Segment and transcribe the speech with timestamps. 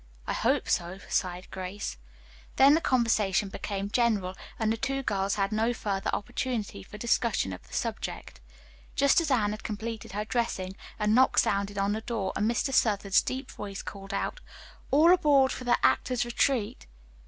[0.25, 1.97] "I hope so," sighed Grace.
[2.55, 7.53] Then the conversation became general and the two girls had no further opportunity for discussion
[7.53, 8.41] of the subject.
[8.95, 12.73] Just as Anne had completed her dressing, a knock sounded on the door, and Mr.
[12.73, 14.39] Southard's deep voice called out:
[14.89, 16.87] "All aboard for the actors' retreat."